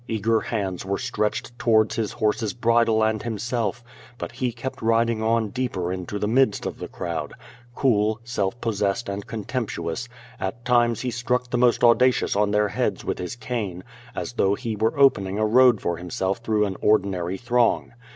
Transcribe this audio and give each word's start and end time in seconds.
Eager 0.07 0.39
hands 0.41 0.83
were 0.83 0.97
stretched 0.97 1.55
towards 1.59 1.95
his 1.95 2.13
horse's 2.13 2.55
bridle 2.55 3.03
and 3.03 3.21
himself, 3.21 3.83
but 4.17 4.31
he 4.31 4.51
kept 4.51 4.81
riding 4.81 5.21
on 5.21 5.49
deeper 5.49 5.93
into 5.93 6.17
the 6.17 6.27
midst 6.27 6.65
of 6.65 6.79
the 6.79 6.87
crowd; 6.87 7.31
cool, 7.75 8.19
self 8.23 8.59
possessed 8.59 9.07
and 9.07 9.27
contemptuous, 9.27 10.09
at 10.39 10.65
times 10.65 11.01
he 11.01 11.11
struck 11.11 11.51
the 11.51 11.57
most 11.59 11.83
audacious 11.83 12.35
on 12.35 12.49
their 12.49 12.69
heads 12.69 13.05
with 13.05 13.19
his 13.19 13.35
cane, 13.35 13.83
as 14.15 14.33
though 14.33 14.55
he 14.55 14.75
were 14.75 14.97
opening 14.99 15.37
a 15.37 15.45
road 15.45 15.79
for 15.79 15.97
himself 15.97 16.39
through 16.39 16.65
an 16.65 16.77
ordinary 16.81 17.37
throng. 17.37 17.93